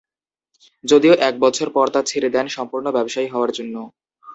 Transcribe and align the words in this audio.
যদিও 0.83 1.13
একবছর 1.29 1.67
পর 1.75 1.87
তা 1.93 2.01
ছেড়ে 2.05 2.29
দেন 2.35 2.45
সম্পূর্ণ 2.55 2.85
ব্যবসায়ী 2.97 3.27
হওয়ার 3.29 3.51
জন্য। 3.57 3.75